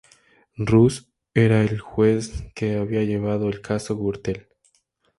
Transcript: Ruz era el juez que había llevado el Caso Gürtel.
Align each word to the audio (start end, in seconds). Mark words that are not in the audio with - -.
Ruz 0.57 1.11
era 1.35 1.61
el 1.61 1.79
juez 1.79 2.43
que 2.55 2.75
había 2.77 3.03
llevado 3.03 3.47
el 3.49 3.61
Caso 3.61 3.95
Gürtel. 3.95 4.47